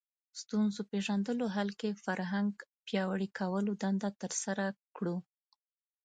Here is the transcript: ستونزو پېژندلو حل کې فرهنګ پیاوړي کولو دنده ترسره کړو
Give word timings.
ستونزو 0.41 0.81
پېژندلو 0.91 1.45
حل 1.55 1.69
کې 1.79 1.89
فرهنګ 2.03 2.51
پیاوړي 2.85 3.27
کولو 3.39 3.71
دنده 3.83 4.09
ترسره 4.21 4.65
کړو 4.95 5.17